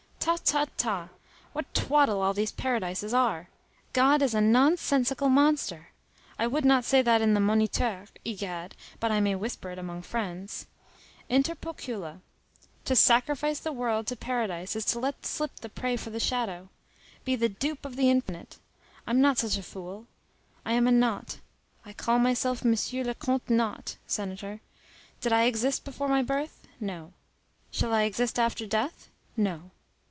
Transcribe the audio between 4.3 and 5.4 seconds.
a nonsensical